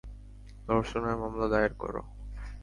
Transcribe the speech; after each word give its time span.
ধর্ষণের 0.67 1.15
মামলা 1.21 1.47
দায়ের 1.47 1.73
কর। 1.73 1.93